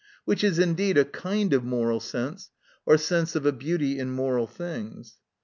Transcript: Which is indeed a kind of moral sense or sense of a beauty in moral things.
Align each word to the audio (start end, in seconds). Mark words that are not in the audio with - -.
Which 0.25 0.43
is 0.43 0.57
indeed 0.57 0.97
a 0.97 1.05
kind 1.05 1.53
of 1.53 1.63
moral 1.63 1.99
sense 1.99 2.49
or 2.87 2.97
sense 2.97 3.35
of 3.35 3.45
a 3.45 3.51
beauty 3.51 3.99
in 3.99 4.09
moral 4.09 4.47
things. 4.47 5.19